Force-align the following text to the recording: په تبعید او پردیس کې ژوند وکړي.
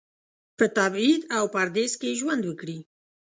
په 0.57 0.65
تبعید 0.77 1.21
او 1.37 1.43
پردیس 1.53 1.91
کې 2.01 2.17
ژوند 2.19 2.43
وکړي. 2.45 2.77